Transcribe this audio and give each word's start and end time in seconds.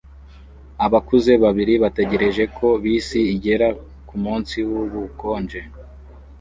Abakuze 0.85 1.31
babiri 1.43 1.73
bategereje 1.83 2.43
ko 2.57 2.67
bisi 2.83 3.19
igera 3.33 3.67
kumunsi 4.07 4.55
wubukonje 4.69 5.61